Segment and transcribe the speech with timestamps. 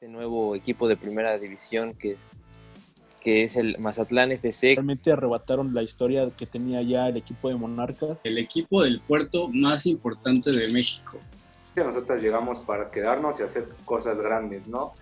[0.00, 2.16] este nuevo equipo de primera división que,
[3.20, 4.68] que es el Mazatlán FC.
[4.68, 8.22] Realmente arrebataron la historia que tenía ya el equipo de Monarcas.
[8.24, 11.18] El equipo del puerto más importante de México.
[11.64, 14.94] Sí, nosotros llegamos para quedarnos y hacer cosas grandes, ¿no?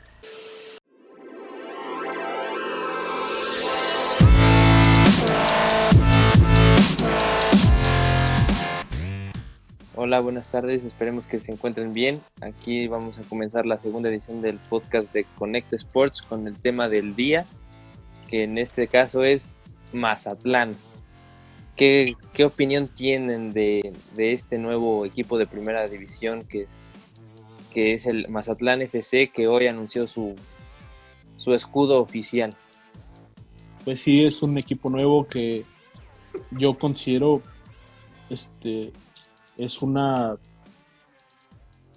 [10.01, 12.21] Hola, buenas tardes, esperemos que se encuentren bien.
[12.41, 16.89] Aquí vamos a comenzar la segunda edición del podcast de Connect Sports con el tema
[16.89, 17.45] del día,
[18.29, 19.57] que en este caso es
[19.93, 20.77] Mazatlán.
[21.75, 26.69] ¿Qué, qué opinión tienen de, de, este nuevo equipo de primera división que,
[27.75, 30.37] que es el Mazatlán FC que hoy anunció su,
[31.39, 32.55] su escudo oficial?
[33.85, 35.65] Pues sí, es un equipo nuevo que
[36.53, 37.43] yo considero
[38.31, 38.93] este,
[39.59, 40.37] es una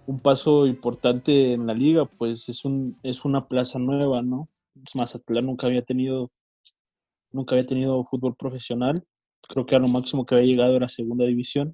[0.07, 4.49] un paso importante en la liga, pues es un es una plaza nueva, ¿no?
[4.95, 6.31] Mazatlán nunca había tenido
[7.31, 9.01] nunca había tenido fútbol profesional.
[9.47, 11.71] Creo que a lo máximo que había llegado era segunda división.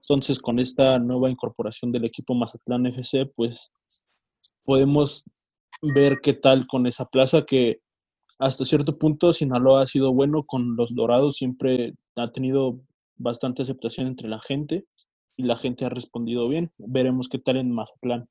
[0.00, 3.72] Entonces, con esta nueva incorporación del equipo Mazatlán FC, pues
[4.64, 5.24] podemos
[5.82, 7.80] ver qué tal con esa plaza que
[8.38, 12.80] hasta cierto punto Sinaloa ha sido bueno con los Dorados, siempre ha tenido
[13.20, 14.86] bastante aceptación entre la gente
[15.36, 16.72] y la gente ha respondido bien.
[16.78, 18.28] Veremos qué tal en Mazatlán.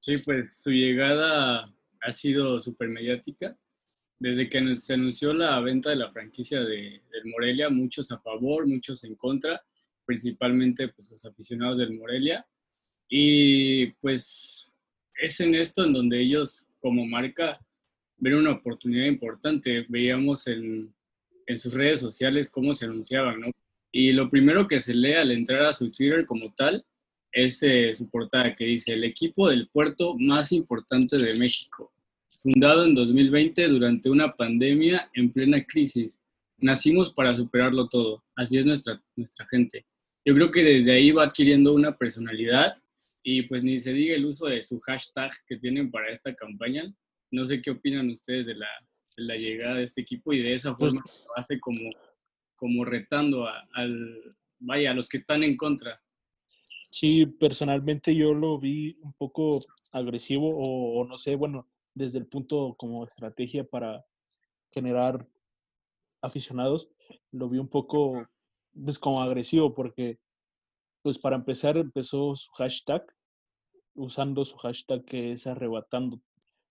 [0.00, 3.56] Sí, pues su llegada ha sido súper mediática.
[4.18, 8.68] Desde que se anunció la venta de la franquicia de, del Morelia, muchos a favor,
[8.68, 9.60] muchos en contra,
[10.04, 12.46] principalmente pues, los aficionados del Morelia.
[13.08, 14.72] Y pues
[15.20, 17.60] es en esto en donde ellos como marca
[18.16, 19.86] ven una oportunidad importante.
[19.88, 20.94] Veíamos en,
[21.46, 23.50] en sus redes sociales cómo se anunciaban, ¿no?
[23.92, 26.84] Y lo primero que se lee al entrar a su Twitter como tal
[27.30, 31.92] es eh, su portada que dice, el equipo del puerto más importante de México,
[32.38, 36.20] fundado en 2020 durante una pandemia en plena crisis.
[36.58, 38.24] Nacimos para superarlo todo.
[38.34, 39.84] Así es nuestra, nuestra gente.
[40.24, 42.74] Yo creo que desde ahí va adquiriendo una personalidad
[43.22, 46.92] y pues ni se diga el uso de su hashtag que tienen para esta campaña.
[47.30, 48.68] No sé qué opinan ustedes de la,
[49.16, 51.90] de la llegada de este equipo y de esa Pues forma lo hace como
[52.62, 56.00] como retando a, al, vaya, a los que están en contra.
[56.84, 59.58] Sí, personalmente yo lo vi un poco
[59.90, 64.06] agresivo o, no sé, bueno, desde el punto como estrategia para
[64.70, 65.28] generar
[66.20, 66.88] aficionados,
[67.32, 68.28] lo vi un poco,
[68.72, 70.20] pues como agresivo porque,
[71.02, 73.04] pues para empezar empezó su hashtag,
[73.96, 76.22] usando su hashtag que es arrebatando.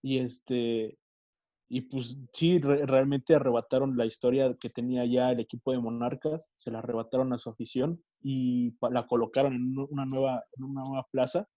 [0.02, 0.98] Y este,
[1.74, 6.52] y pues sí, re realmente arrebataron la historia que tenía ya el equipo de Monarcas,
[6.54, 11.08] se la arrebataron a su afición y la colocaron en una nueva, en una nueva
[11.10, 11.48] plaza.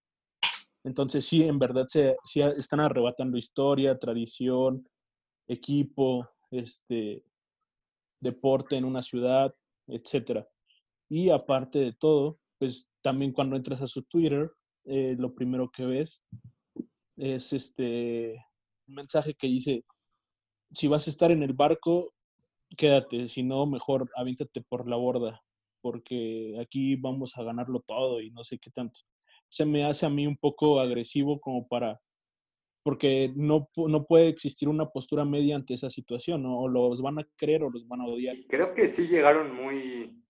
[0.85, 4.87] Entonces sí, en verdad se, sí están arrebatando historia, tradición,
[5.49, 7.25] equipo, este,
[8.21, 9.53] deporte en una ciudad,
[9.87, 10.45] etc.
[11.09, 14.49] Y aparte de todo, pues también cuando entras a su Twitter,
[14.85, 16.23] eh, lo primero que ves
[17.17, 18.41] es este
[18.87, 19.83] un mensaje que dice
[20.73, 22.13] si vas a estar en el barco,
[22.77, 25.41] quédate, si no, mejor avíntate por la borda,
[25.81, 29.01] porque aquí vamos a ganarlo todo y no sé qué tanto.
[29.49, 32.01] Se me hace a mí un poco agresivo como para,
[32.83, 36.59] porque no, no puede existir una postura media ante esa situación, ¿no?
[36.59, 38.35] o los van a creer o los van a odiar.
[38.49, 40.23] Creo que sí llegaron muy,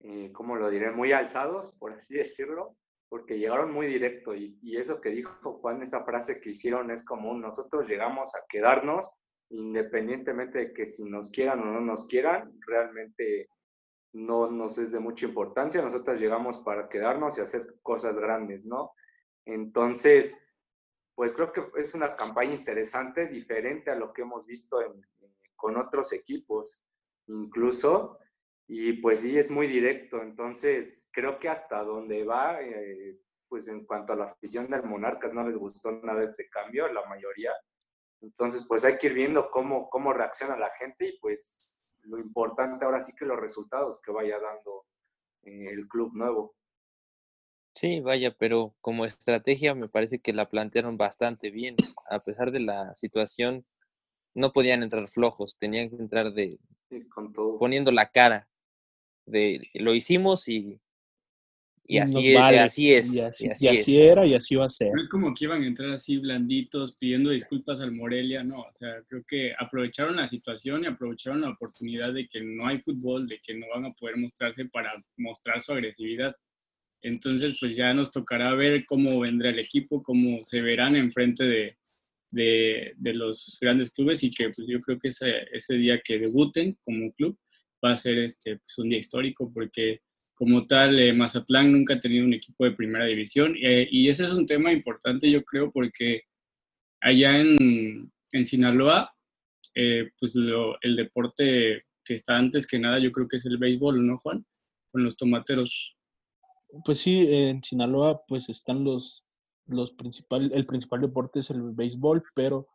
[0.00, 0.90] eh, ¿cómo lo diré?
[0.90, 2.76] Muy alzados, por así decirlo,
[3.08, 7.04] porque llegaron muy directo y, y eso que dijo Juan, esa frase que hicieron es
[7.04, 9.10] común, nosotros llegamos a quedarnos
[9.50, 13.48] independientemente de que si nos quieran o no nos quieran, realmente
[14.12, 15.82] no nos es de mucha importancia.
[15.82, 18.92] Nosotros llegamos para quedarnos y hacer cosas grandes, ¿no?
[19.46, 20.44] Entonces,
[21.14, 25.02] pues creo que es una campaña interesante, diferente a lo que hemos visto en,
[25.56, 26.86] con otros equipos,
[27.26, 28.18] incluso.
[28.68, 30.22] Y pues sí, es muy directo.
[30.22, 35.32] Entonces, creo que hasta donde va, eh, pues en cuanto a la afición del Monarcas,
[35.32, 37.52] no les gustó nada este cambio, la mayoría.
[38.20, 42.84] Entonces, pues hay que ir viendo cómo, cómo reacciona la gente y pues lo importante
[42.84, 44.86] ahora sí que los resultados que vaya dando
[45.42, 46.54] eh, el club nuevo.
[47.74, 51.76] Sí, vaya, pero como estrategia me parece que la plantearon bastante bien.
[52.10, 53.64] A pesar de la situación,
[54.34, 57.58] no podían entrar flojos, tenían que entrar de sí, con todo.
[57.58, 58.48] poniendo la cara.
[59.26, 60.80] De lo hicimos y
[61.90, 62.58] y así, vale.
[62.58, 63.16] es, así es.
[63.16, 64.10] Y así, y así, y así es.
[64.10, 64.92] era y así va a ser.
[64.92, 68.60] No es como que iban a entrar así blanditos pidiendo disculpas al Morelia, no.
[68.60, 72.78] O sea, creo que aprovecharon la situación y aprovecharon la oportunidad de que no hay
[72.80, 76.36] fútbol, de que no van a poder mostrarse para mostrar su agresividad.
[77.00, 81.78] Entonces, pues ya nos tocará ver cómo vendrá el equipo, cómo se verán enfrente de,
[82.30, 86.18] de, de los grandes clubes y que pues, yo creo que ese, ese día que
[86.18, 87.38] debuten como club
[87.82, 90.00] va a ser este, pues, un día histórico porque
[90.38, 94.24] como tal eh, Mazatlán nunca ha tenido un equipo de primera división eh, y ese
[94.24, 96.22] es un tema importante yo creo porque
[97.00, 99.12] allá en, en Sinaloa
[99.74, 103.58] eh, pues lo, el deporte que está antes que nada yo creo que es el
[103.58, 104.46] béisbol, ¿no Juan?
[104.90, 105.96] Con los tomateros.
[106.84, 109.24] Pues sí, en Sinaloa pues están los,
[109.66, 112.68] los principal, el principal deporte es el béisbol, pero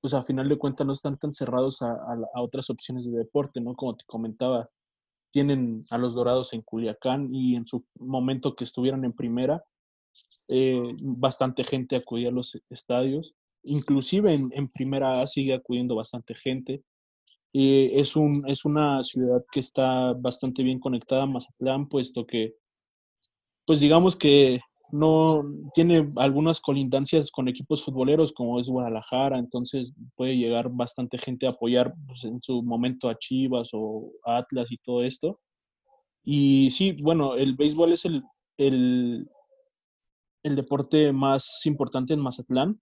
[0.00, 3.60] pues a final de cuentas no están tan cerrados a, a, otras opciones de deporte,
[3.60, 3.74] ¿no?
[3.74, 4.68] Como te comentaba,
[5.36, 9.62] tienen a los Dorados en Culiacán y en su momento que estuvieran en primera,
[10.48, 16.34] eh, bastante gente acudía a los estadios, inclusive en, en primera A sigue acudiendo bastante
[16.34, 16.82] gente.
[17.52, 22.54] y es, un, es una ciudad que está bastante bien conectada a Mazatlán, puesto que
[23.66, 24.60] pues digamos que
[24.92, 25.42] no
[25.74, 31.50] tiene algunas colindancias con equipos futboleros como es Guadalajara, entonces puede llegar bastante gente a
[31.50, 35.40] apoyar pues, en su momento a Chivas o a Atlas y todo esto.
[36.22, 38.22] Y sí, bueno, el béisbol es el,
[38.58, 39.28] el,
[40.42, 42.80] el deporte más importante en Mazatlán,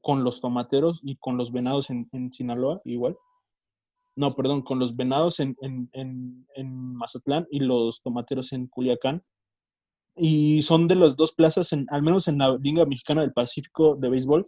[0.00, 3.16] con los tomateros y con los venados en, en Sinaloa, igual.
[4.16, 9.24] No, perdón, con los venados en, en, en, en Mazatlán y los tomateros en Culiacán
[10.16, 13.96] y son de las dos plazas, en, al menos en la Liga Mexicana del Pacífico
[13.96, 14.44] de béisbol,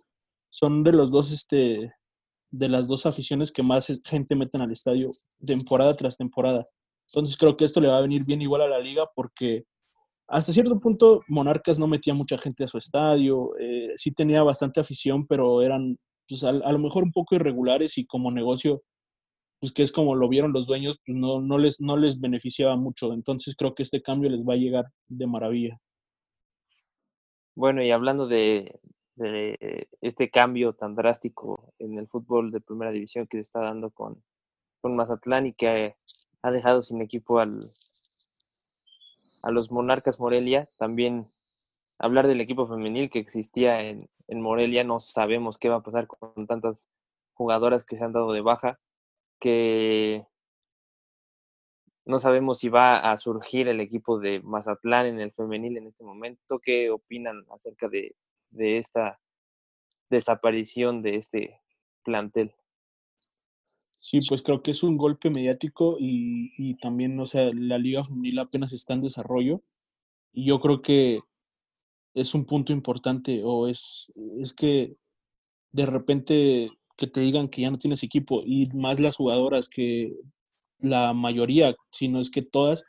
[0.50, 1.92] son de los dos, este,
[2.50, 5.10] de las dos aficiones que más gente meten al estadio
[5.44, 6.64] temporada tras temporada.
[7.08, 9.64] Entonces creo que esto le va a venir bien igual a la liga porque
[10.28, 14.80] hasta cierto punto Monarcas no metía mucha gente a su estadio, eh, sí tenía bastante
[14.80, 15.96] afición, pero eran
[16.28, 18.82] pues, a, a, lo mejor un poco irregulares y como negocio
[19.66, 22.76] pues que es como lo vieron los dueños, pues no, no, les, no les beneficiaba
[22.76, 23.12] mucho.
[23.12, 25.80] Entonces creo que este cambio les va a llegar de maravilla.
[27.56, 28.78] Bueno, y hablando de,
[29.16, 33.90] de este cambio tan drástico en el fútbol de primera división que se está dando
[33.90, 34.22] con,
[34.80, 35.96] con Mazatlán y que
[36.42, 37.58] ha, dejado sin equipo al,
[39.42, 41.32] a los Monarcas Morelia, también
[41.98, 46.06] hablar del equipo femenil que existía en, en Morelia, no sabemos qué va a pasar
[46.06, 46.88] con tantas
[47.32, 48.78] jugadoras que se han dado de baja
[49.38, 50.26] que
[52.04, 56.04] no sabemos si va a surgir el equipo de Mazatlán en el femenil en este
[56.04, 56.60] momento.
[56.60, 58.14] ¿Qué opinan acerca de,
[58.50, 59.20] de esta
[60.08, 61.60] desaparición de este
[62.04, 62.54] plantel?
[63.98, 68.04] Sí, pues creo que es un golpe mediático y, y también, o sea, la liga
[68.04, 69.62] femenil apenas está en desarrollo
[70.32, 71.20] y yo creo que
[72.14, 74.96] es un punto importante o es, es que
[75.72, 80.12] de repente que te digan que ya no tienes equipo y más las jugadoras que
[80.78, 82.84] la mayoría, si no es que todas,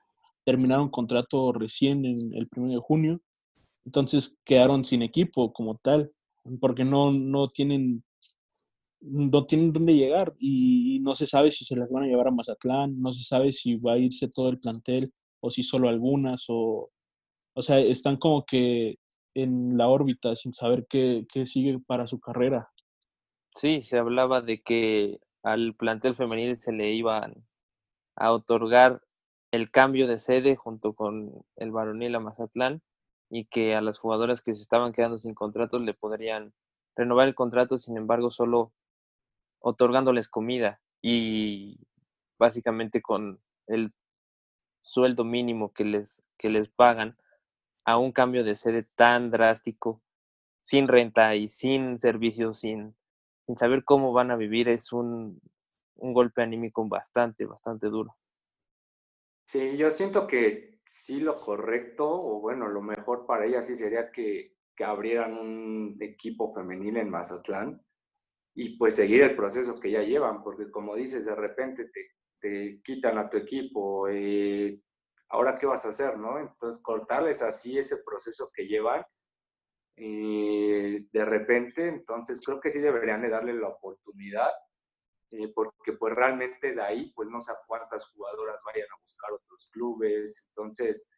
[0.46, 3.22] terminaron contrato recién en el 1 de junio,
[3.86, 6.12] entonces quedaron sin equipo como tal,
[6.60, 8.04] porque no, no tienen
[9.00, 12.32] no tienen dónde llegar y no se sabe si se las van a llevar a
[12.32, 16.46] Mazatlán, no se sabe si va a irse todo el plantel o si solo algunas
[16.50, 16.90] o
[17.58, 18.98] o sea, están como que
[19.34, 22.70] en la órbita sin saber qué, qué sigue para su carrera.
[23.58, 27.48] Sí, se hablaba de que al plantel femenil se le iban
[28.16, 29.02] a otorgar
[29.52, 32.84] el cambio de sede junto con el varonil a Mazatlán
[33.32, 36.54] y que a las jugadoras que se estaban quedando sin contratos le podrían
[36.96, 38.74] renovar el contrato, sin embargo, solo
[39.60, 41.80] otorgándoles comida y
[42.38, 43.92] básicamente con el
[44.84, 47.18] sueldo mínimo que les, que les pagan
[47.86, 50.04] a un cambio de sede tan drástico,
[50.62, 52.96] sin renta y sin servicios, sin
[53.48, 55.42] sin saber cómo van a vivir es un,
[55.96, 58.16] un golpe anímico bastante, bastante duro.
[59.48, 64.12] Sí, yo siento que sí lo correcto, o bueno, lo mejor para ellas sí sería
[64.12, 67.82] que, que abrieran un equipo femenil en Mazatlán
[68.54, 72.08] y pues seguir el proceso que ya llevan, porque como dices, de repente te,
[72.42, 74.82] te quitan a tu equipo, eh,
[75.30, 76.38] ahora qué vas a hacer, ¿no?
[76.38, 79.06] Entonces cortarles así ese proceso que llevan
[80.00, 84.52] eh, de repente, entonces creo que sí deberían de darle la oportunidad,
[85.32, 89.70] eh, porque pues realmente de ahí pues no sé cuántas jugadoras vayan a buscar otros
[89.74, 91.10] clubes, entonces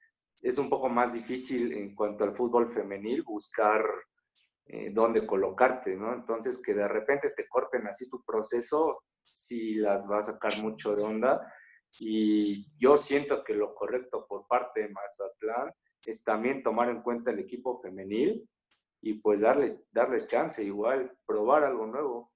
[0.41, 3.83] es un poco más difícil en cuanto al fútbol femenil buscar
[4.65, 6.13] eh, dónde colocarte, ¿no?
[6.13, 10.95] Entonces que de repente te corten así tu proceso, sí las va a sacar mucho
[10.95, 11.53] de onda
[12.00, 15.74] y yo siento que lo correcto por parte de Mazatlán
[16.05, 18.48] es también tomar en cuenta el equipo femenil
[19.01, 22.32] y pues darle, darles chance igual, probar algo nuevo.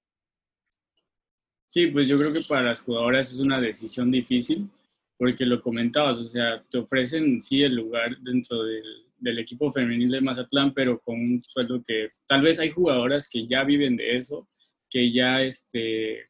[1.66, 4.70] Sí, pues yo creo que para las jugadoras es una decisión difícil,
[5.18, 10.10] porque lo comentabas, o sea, te ofrecen sí el lugar dentro del, del equipo femenil
[10.10, 14.16] de Mazatlán, pero con un sueldo que tal vez hay jugadoras que ya viven de
[14.16, 14.48] eso,
[14.88, 16.28] que ya este,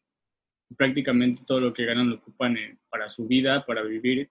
[0.76, 2.57] prácticamente todo lo que ganan lo ocupan
[2.88, 4.31] para su vida, para vivir.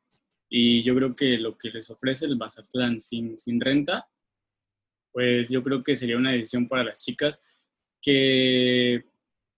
[0.50, 4.08] Y yo creo que lo que les ofrece el Mazatlán sin, sin renta,
[5.14, 7.42] pues yo creo que sería una decisión para las chicas
[8.02, 9.06] que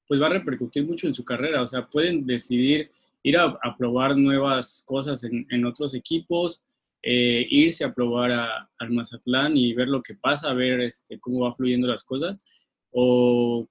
[0.08, 1.62] pues va a repercutir mucho en su carrera.
[1.62, 2.92] O sea, pueden decidir
[3.24, 6.64] ir a, probar nuevas cosas en, en otros equipos,
[7.02, 11.54] eh, irse a probar al Mazatlán y ver lo que pasa, ver este, cómo va
[11.54, 12.44] fluyendo las cosas,
[12.92, 13.68] o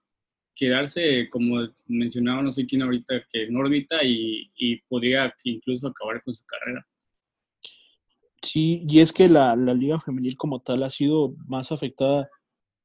[0.56, 4.50] quedarse, como mencionaba no sé quién ahorita, que en órbita y
[4.88, 6.84] podría incluso acabar con su carrera.
[8.44, 12.28] Sí, y es que la, la, liga femenil como tal ha sido más afectada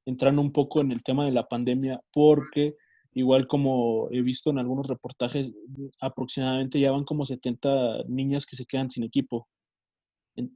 [0.05, 2.75] entrando un poco en el tema de la pandemia, porque
[3.13, 5.53] igual como he visto en algunos reportajes,
[6.01, 9.47] aproximadamente ya van como 70 niñas que se quedan sin equipo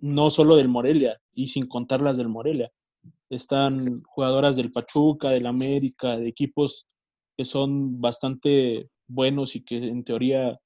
[0.01, 2.71] no solo del Morelia, y sin contar las del Morelia.
[3.29, 6.87] Están jugadoras del Pachuca, del América, de equipos
[7.35, 10.59] que son bastante buenos y que en teoría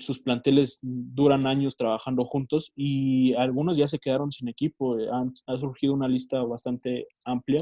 [0.00, 4.98] sus planteles duran años trabajando juntos y algunos ya se quedaron sin equipo.
[4.98, 7.60] Eh, ha surgido una lista bastante amplia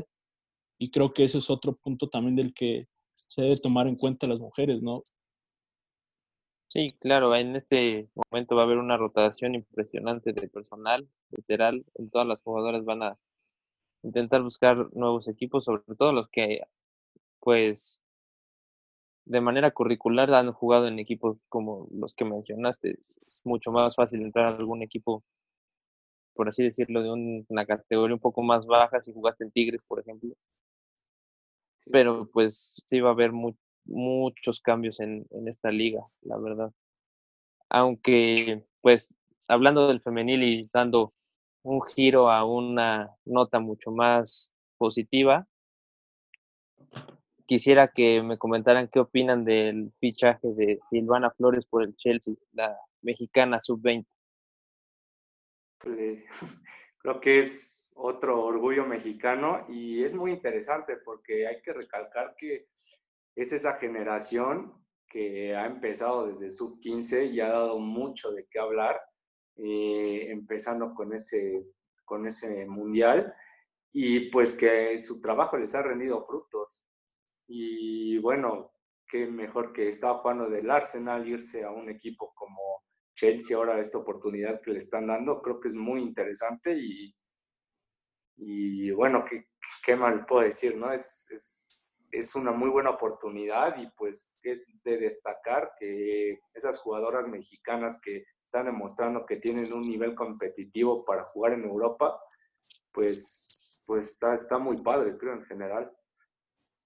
[0.79, 4.29] y creo que ese es otro punto también del que se debe tomar en cuenta
[4.29, 5.03] las mujeres, ¿no?
[6.69, 12.11] Sí, claro, en este momento va a haber una rotación impresionante de personal, literal, en
[12.11, 13.19] todas las jugadoras van a
[14.03, 16.61] intentar buscar nuevos equipos, sobre todo los que,
[17.41, 18.03] pues,
[19.27, 22.99] de manera curricular han jugado en equipos como los que mencionaste.
[23.27, 25.23] Es mucho más fácil entrar a algún equipo,
[26.35, 30.01] por así decirlo, de una categoría un poco más baja si jugaste en Tigres, por
[30.01, 30.35] ejemplo.
[31.91, 36.73] Pero pues sí va a haber mucho muchos cambios en, en esta liga, la verdad.
[37.69, 39.17] Aunque, pues,
[39.49, 41.13] hablando del femenil y dando
[41.63, 45.47] un giro a una nota mucho más positiva,
[47.47, 52.77] quisiera que me comentaran qué opinan del fichaje de Silvana Flores por el Chelsea, la
[53.03, 54.07] mexicana sub-20.
[55.79, 56.25] Pues,
[56.99, 62.69] creo que es otro orgullo mexicano y es muy interesante porque hay que recalcar que
[63.35, 64.75] es esa generación
[65.09, 69.01] que ha empezado desde sub-15 y ha dado mucho de qué hablar,
[69.57, 71.65] eh, empezando con ese,
[72.05, 73.35] con ese mundial,
[73.93, 76.87] y pues que su trabajo les ha rendido frutos.
[77.49, 78.73] Y bueno,
[79.09, 82.83] qué mejor que estaba jugando del Arsenal, irse a un equipo como
[83.15, 87.15] Chelsea ahora, esta oportunidad que le están dando, creo que es muy interesante y,
[88.37, 89.49] y bueno, qué,
[89.85, 90.93] qué mal puedo decir, ¿no?
[90.93, 91.67] Es, es
[92.13, 98.25] es una muy buena oportunidad y pues es de destacar que esas jugadoras mexicanas que
[98.43, 102.19] están demostrando que tienen un nivel competitivo para jugar en Europa,
[102.93, 105.96] pues, pues está, está muy padre, creo, en general.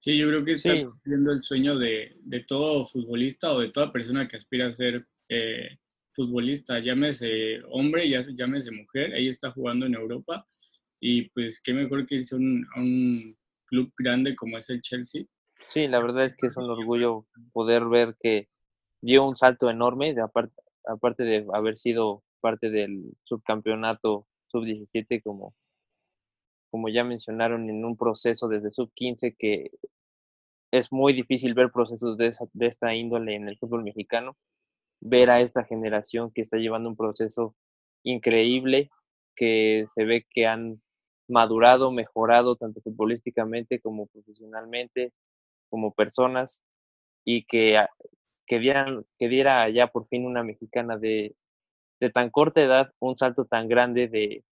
[0.01, 3.93] Sí, yo creo que está cumpliendo el sueño de, de, todo futbolista o de toda
[3.93, 5.79] persona que aspira a ser eh,
[6.15, 10.47] futbolista, llámese hombre, llámese mujer, ella está jugando en Europa
[11.01, 15.25] y pues qué mejor que irse a un club grande como es el Chelsea.
[15.67, 18.49] Sí, la verdad es que es un orgullo poder ver que
[19.03, 20.55] dio un salto enorme, de aparte,
[20.87, 25.55] aparte de haber sido parte del subcampeonato sub-17, como,
[26.71, 29.71] como ya mencionaron, en un proceso desde sub-15 que
[30.73, 34.37] es muy difícil ver procesos de, esta índole en el fútbol mexicano,
[35.01, 37.57] ver a esta generación que está llevando un proceso
[38.05, 38.91] increíble,
[39.35, 40.81] que se ve que han
[41.29, 45.13] madurado, mejorado tanto futbolísticamente como profesionalmente,
[45.71, 46.63] como personas,
[47.25, 47.83] y que,
[48.47, 51.35] que, dieran, que diera ya por fin una mexicana de,
[52.01, 54.45] de tan corta edad un salto tan grande de,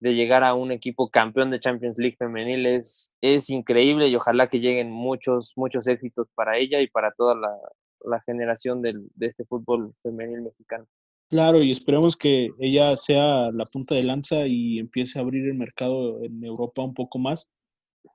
[0.00, 3.12] de llegar a un equipo campeón de Champions League femenil es,
[3.48, 7.56] increíble y ojalá que lleguen muchos, muchos éxitos para ella y para toda la,
[8.04, 10.86] la generación del, de este fútbol femenil mexicano.
[11.28, 15.54] Claro, y esperemos que ella sea la punta de lanza y empiece a abrir el
[15.54, 17.50] mercado en Europa un poco más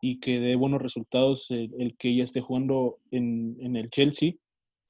[0.01, 4.35] y que dé buenos resultados el, que ella esté jugando en, en, el Chelsea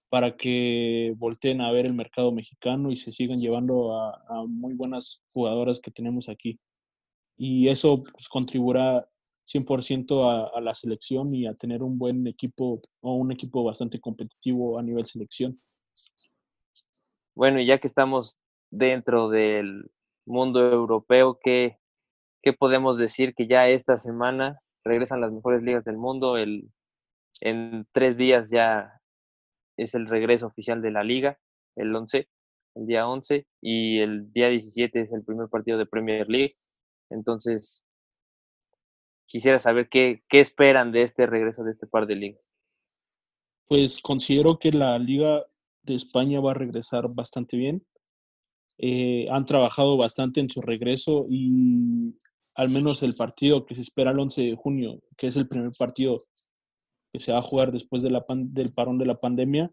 [0.09, 5.23] para que volteen a ver el mercado mexicano y se sigan llevando a muy buenas
[5.33, 6.59] jugadoras que tenemos aquí.
[7.43, 9.03] Y eso pues, contribuirá
[9.51, 13.99] 100% a, a la selección y a tener un buen equipo o un equipo bastante
[13.99, 15.59] competitivo a nivel selección.
[17.33, 18.37] Bueno, y ya que estamos
[18.69, 19.89] dentro del
[20.23, 21.79] mundo europeo, ¿qué,
[22.43, 23.33] ¿qué, podemos decir?
[23.33, 26.37] Que ya esta semana regresan las mejores ligas del mundo.
[26.37, 26.69] El,
[27.39, 29.01] en tres días ya
[29.77, 31.39] es el regreso oficial de la liga,
[31.75, 32.29] el 11.
[32.75, 36.55] el día 11, y el día 17 es el primer partido de Premier League.
[37.11, 37.83] Entonces,
[39.27, 42.53] quisiera saber qué, qué esperan de este regreso de este par de ligas.
[43.67, 45.45] Pues considero que la Liga
[45.83, 47.85] de España va a regresar bastante bien.
[48.77, 52.17] Eh, han trabajado bastante en su regreso y
[52.55, 55.71] al menos el partido que se espera el 11 de junio, que es el primer
[55.77, 56.17] partido
[57.13, 59.71] que se va a jugar después del parón de la pandemia,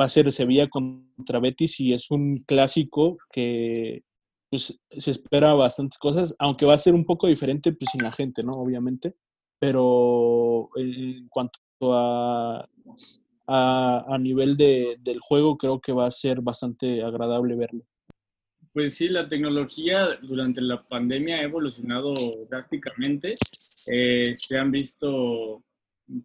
[0.00, 4.04] va a ser Sevilla contra Betis y es un clásico que
[4.54, 8.12] pues, se espera bastantes cosas, aunque va a ser un poco diferente pues, sin la
[8.12, 8.52] gente, ¿no?
[8.52, 9.16] Obviamente,
[9.58, 12.62] pero en cuanto a,
[13.48, 17.84] a, nivel de, del juego, creo que va a ser bastante agradable verlo.
[18.72, 22.14] Pues sí, la tecnología durante la pandemia ha evolucionado
[22.48, 23.34] drásticamente.
[23.88, 25.64] Eh, se han visto,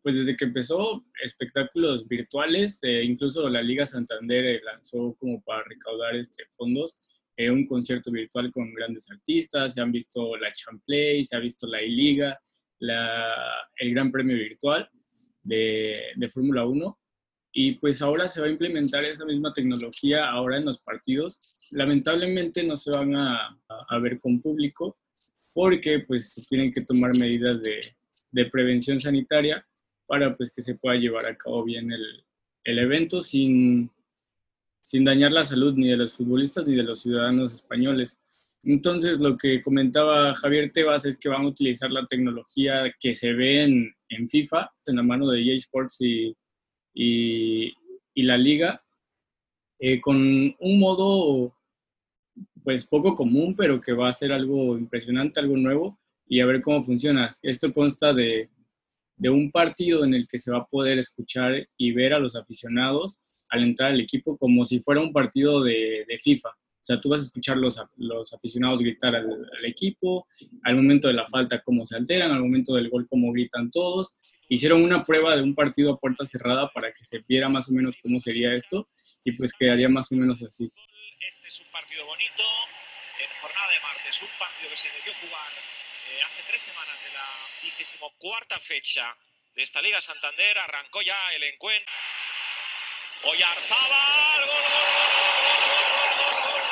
[0.04, 2.78] pues desde que empezó, espectáculos virtuales.
[2.84, 7.00] Eh, incluso la Liga Santander eh, lanzó como para recaudar este, fondos
[7.48, 9.74] un concierto virtual con grandes artistas.
[9.74, 12.40] Se han visto la Champlay, se ha visto la I-Liga,
[12.80, 14.90] el Gran Premio Virtual
[15.44, 17.00] de, de Fórmula 1
[17.52, 21.40] y pues ahora se va a implementar esa misma tecnología ahora en los partidos.
[21.72, 24.98] Lamentablemente no se van a, a ver con público
[25.54, 27.80] porque pues tienen que tomar medidas de,
[28.32, 29.66] de, prevención sanitaria
[30.06, 32.24] para pues que se pueda llevar a cabo bien el,
[32.64, 33.90] el evento sin,
[34.90, 38.20] sin dañar la salud ni de los futbolistas ni de los ciudadanos españoles.
[38.64, 43.34] Entonces, lo que comentaba Javier Tebas es que van a utilizar la tecnología que se
[43.34, 46.36] ve en, en FIFA, en la mano de EA Sports y,
[46.96, 47.76] y,
[48.16, 48.84] la liga
[49.78, 50.18] eh, con
[50.60, 51.54] un modo
[52.64, 56.62] pues poco común, pero que va a ser algo impresionante, algo nuevo y a ver
[56.62, 57.30] cómo funciona.
[57.44, 58.50] Esto consta de,
[59.18, 62.36] de un partido en el que se va a poder escuchar y ver a los
[62.36, 63.20] aficionados
[63.50, 66.50] al entrar al equipo como si fuera un partido de, de FIFA.
[66.50, 70.28] O sea, tú vas a escuchar los, los aficionados gritar al, al, equipo,
[70.64, 74.18] al momento de la falta cómo se alteran, al momento del gol cómo gritan todos,
[74.48, 77.74] hicieron una prueba de un partido a puerta cerrada para que se viera más o
[77.74, 78.90] menos cómo sería esto
[79.24, 80.72] y pues quedaría más o menos así.
[81.28, 82.44] Este es un partido bonito
[83.20, 85.52] en jornada de martes, un partido que se debió jugar
[86.10, 87.28] eh, hace tres semanas de la
[87.62, 89.16] vigésimo cuarta fecha
[89.54, 90.58] de esta Liga Santander.
[90.58, 91.94] Arrancó ya el encuentro.
[93.22, 96.70] Oyarzábal, gol, gol, gol, gol, gol.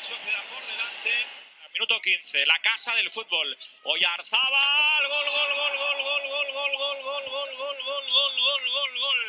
[0.00, 1.10] Sociedad por delante.
[1.72, 3.56] Minuto 15, la casa del fútbol.
[3.84, 8.64] Oyarzábal, gol, gol, gol, gol, gol, gol, gol, gol, gol, gol, gol, gol, gol, gol,
[8.74, 9.20] gol, gol.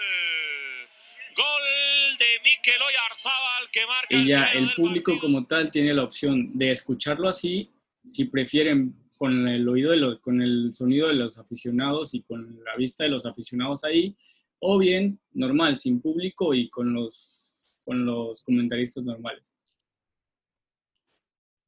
[1.36, 4.16] Gol de Mikel Oyarzábal que marca.
[4.16, 7.70] Y ya el público como tal tiene la opción de escucharlo así,
[8.06, 12.76] si prefieren con el oído de con el sonido de los aficionados y con la
[12.76, 14.16] vista de los aficionados ahí,
[14.60, 19.56] o bien normal, sin público y con los, con los comentaristas normales.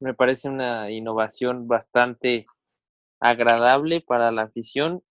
[0.00, 2.44] Me parece una innovación bastante
[3.20, 5.02] agradable para la afición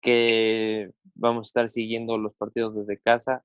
[0.00, 3.44] que vamos a estar siguiendo los partidos desde casa,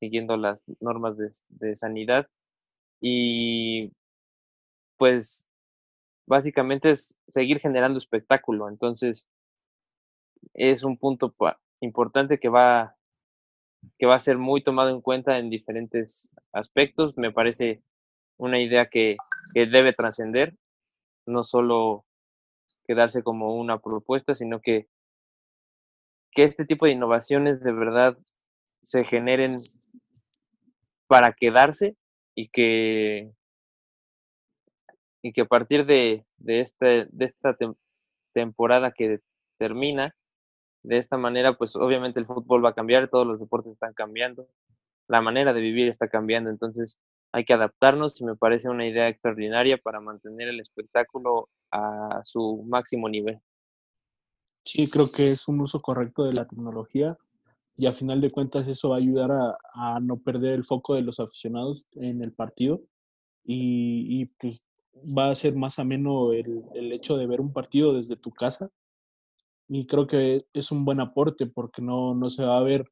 [0.00, 1.16] siguiendo las normas
[1.48, 2.28] de, sanidad.
[3.00, 3.92] Y
[4.96, 5.48] pues
[6.26, 8.68] básicamente es seguir generando espectáculo.
[8.68, 9.28] Entonces
[10.54, 11.34] es un punto
[11.80, 12.96] importante que va
[13.98, 17.16] que va a ser muy tomado en cuenta en diferentes aspectos.
[17.16, 17.82] Me parece
[18.36, 19.16] una idea que,
[19.54, 20.56] debe trascender,
[21.26, 22.04] no solo
[22.86, 24.88] quedarse como una propuesta, sino que,
[26.30, 28.18] que este tipo de innovaciones de verdad
[28.82, 29.60] se generen
[31.06, 31.96] para quedarse
[32.34, 33.32] y que,
[35.22, 37.56] y que a partir de, de, este, de esta
[38.34, 39.20] temporada que
[39.58, 40.14] termina,
[40.82, 44.48] de esta manera, pues obviamente el fútbol va a cambiar, todos los deportes están cambiando,
[45.08, 46.98] la manera de vivir está cambiando, entonces
[47.32, 52.62] hay que adaptarnos y me parece una idea extraordinaria para mantener el espectáculo a su
[52.66, 53.38] máximo nivel.
[54.64, 57.16] Sí, creo que es un uso correcto de la tecnología
[57.76, 61.02] y a final de cuentas eso va a ayudar a, no perder el foco de
[61.02, 62.82] los aficionados en el partido
[63.44, 64.64] y, pues
[64.96, 68.70] va a ser más ameno el, el, hecho de ver un partido desde tu casa
[69.68, 72.84] y creo que es un buen aporte porque no, no se va a ver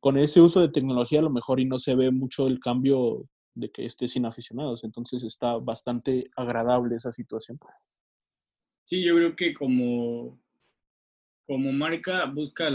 [0.00, 3.28] con ese uso de tecnología a lo mejor y no se ve mucho el cambio
[3.54, 4.84] de que esté sin aficionados.
[4.84, 7.58] Entonces está bastante agradable esa situación.
[8.84, 10.38] Sí, yo creo que como,
[11.46, 12.68] como marca busca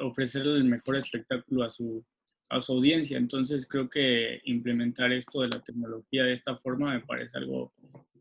[0.00, 2.04] ofrecer el mejor espectáculo a su,
[2.50, 3.18] a su audiencia.
[3.18, 7.72] Entonces creo que implementar esto de la tecnología de esta forma me parece algo,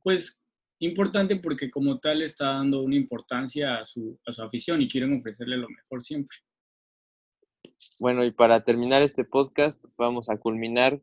[0.02, 0.40] pues,
[0.80, 5.18] importante porque como tal está dando una importancia a su, a su afición y quieren
[5.18, 6.38] ofrecerle lo mejor siempre.
[8.00, 11.02] Bueno, y para terminar este podcast, vamos a culminar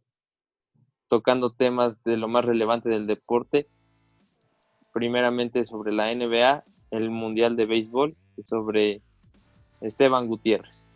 [1.08, 3.68] tocando temas de lo más relevante del deporte.
[4.92, 9.00] Primeramente sobre la NBA, el Mundial de Béisbol y sobre
[9.80, 10.89] Esteban Gutiérrez.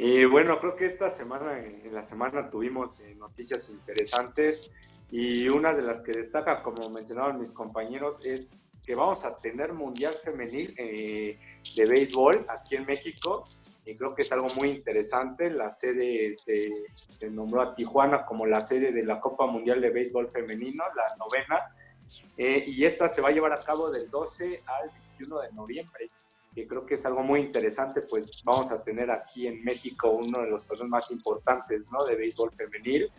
[0.00, 4.72] Y bueno, creo que esta semana, en la semana tuvimos eh, noticias interesantes
[5.10, 9.72] y una de las que destaca, como mencionaban mis compañeros, es que vamos a tener
[9.72, 11.36] Mundial Femenil eh,
[11.74, 13.42] de Béisbol aquí en México.
[13.84, 15.50] Y creo que es algo muy interesante.
[15.50, 19.90] La sede se, se, nombró a Tijuana como la sede de la Copa Mundial de
[19.90, 21.66] Béisbol Femenino, la novena,
[22.36, 26.10] eh, y esta se va a llevar a cabo del 12 al 21 de noviembre,
[26.58, 30.40] que creo que es algo muy interesante, pues vamos a tener aquí en México uno
[30.40, 32.04] de los torneos más importantes ¿no?
[32.04, 33.12] de béisbol femenil.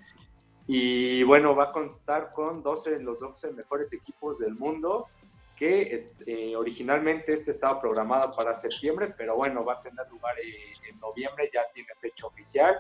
[0.68, 5.08] Y bueno, va a constar con 12 los 12 mejores equipos del mundo
[5.56, 10.74] que eh, originalmente este estaba programado para septiembre, pero bueno, va a tener lugar eh,
[10.90, 12.76] en noviembre, ya tiene fecha oficial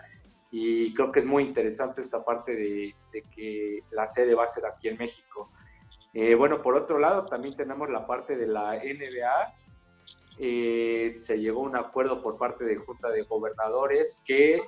[0.51, 2.95] y creo que es muy interesante esta parte de,
[3.33, 5.51] que la sede va a ser aquí en México.
[6.13, 9.68] Eh, bueno, por otro lado, también tenemos la parte de la NBA.
[10.39, 14.59] Se llegó a un acuerdo por parte de Junta de Gobernadores que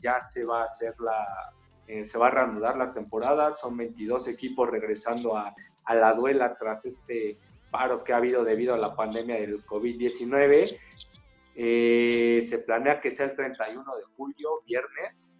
[0.00, 3.52] ya se va a hacer la, se va a reanudar la temporada.
[3.52, 7.38] Son 22 equipos regresando a, a la duela tras este
[7.70, 10.78] paro que ha habido debido a la pandemia del COVID-19.
[11.56, 15.36] Eh, se planea que sea el 31 de julio, viernes.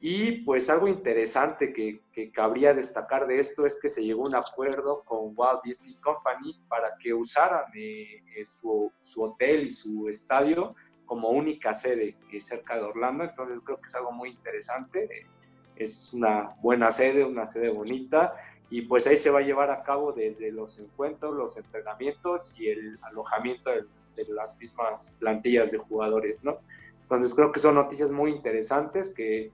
[0.00, 4.28] Y pues algo interesante que, que, cabría destacar de esto es que se llegó a
[4.28, 9.70] un acuerdo con Walt Disney Company para que usaran eh, eh, su, su, hotel y
[9.70, 13.24] su estadio como única sede cerca de Orlando.
[13.24, 15.26] Entonces creo que es algo muy interesante.
[15.74, 18.34] Es una buena sede, una sede bonita
[18.70, 22.68] y pues ahí se va a llevar a cabo desde los encuentros, los entrenamientos y
[22.68, 23.86] el alojamiento de,
[24.30, 26.58] las mismas plantillas de jugadores, ¿no?
[27.02, 29.52] Entonces creo que son noticias muy interesantes que,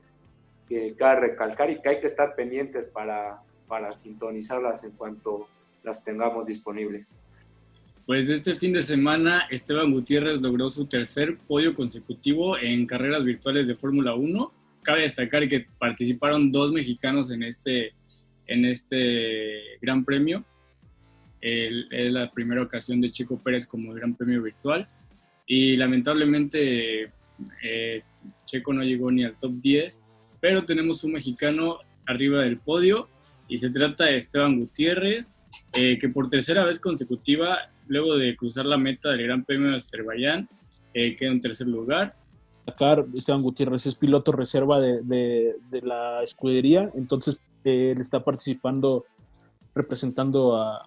[0.69, 5.49] que cabe recalcar y que hay que estar pendientes para, para sintonizarlas en cuanto
[5.83, 7.25] las tengamos disponibles.
[8.07, 13.67] Pues este fin de semana Esteban Gutiérrez logró su tercer podio consecutivo en carreras virtuales
[13.67, 14.53] de Fórmula 1.
[14.83, 17.93] Cabe destacar que participaron dos mexicanos en este
[18.47, 20.45] en este Gran Premio.
[21.41, 24.87] es la primera ocasión de Chico Pérez como Gran Premio virtual
[25.47, 27.11] y lamentablemente
[27.63, 28.03] eh,
[28.45, 30.03] Checo no llegó ni al top 10,
[30.45, 33.09] pero tenemos un mexicano arriba del podio
[33.49, 35.41] y se trata de Esteban Gutiérrez,
[35.73, 39.79] eh, que por tercera vez consecutiva, luego de cruzar la meta del Gran Premio de
[39.79, 40.47] Azerbaiyán,
[40.93, 42.15] eh, queda en tercer lugar.
[43.15, 45.01] Esteban Gutiérrez es piloto reserva de,
[45.71, 49.07] de la escudería, entonces él está participando
[49.75, 50.87] representando a,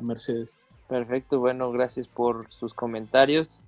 [0.00, 0.58] Mercedes.
[0.88, 3.62] Perfecto, bueno, gracias por sus comentarios,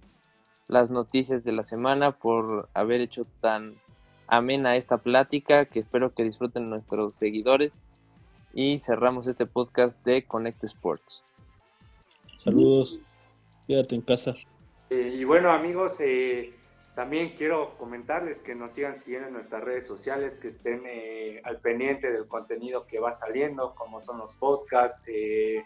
[0.69, 3.75] las noticias de la semana, por haber hecho tan
[4.29, 7.83] amena esta plática que espero que disfruten nuestros seguidores
[8.55, 11.25] y cerramos este podcast de Connect Sports.
[12.37, 13.01] Saludos,
[13.67, 14.35] quédate en casa.
[14.91, 16.55] Eh, y bueno amigos, eh,
[16.99, 21.61] también quiero comentarles que nos sigan siguiendo en nuestras redes sociales, que estén eh, al
[21.61, 25.65] pendiente del contenido que va saliendo, como son los podcasts, eh,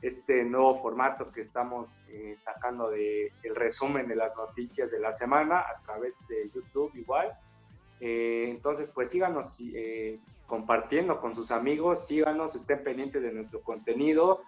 [0.00, 5.12] este nuevo formato que estamos eh, sacando de el resumen de las noticias de la
[5.12, 7.30] semana a través de YouTube igual.
[8.00, 9.58] Entonces, pues síganos
[10.46, 14.42] compartiendo con sus amigos, síganos, estén pendientes de nuestro contenido.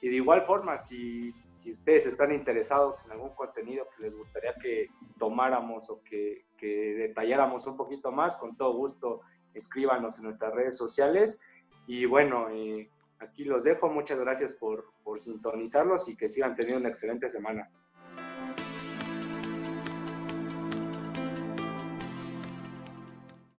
[0.00, 4.54] Y de igual forma, si, si, ustedes están interesados en algún contenido que les gustaría
[4.54, 9.22] que tomáramos o que, que, detalláramos un poquito más, con todo gusto
[9.54, 11.40] escríbanos en nuestras redes sociales.
[11.88, 13.88] Y bueno, eh, aquí los dejo.
[13.88, 17.68] Muchas gracias por, por sintonizarlos y que sigan teniendo una excelente semana.